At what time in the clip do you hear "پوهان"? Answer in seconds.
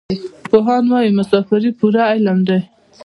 0.49-0.83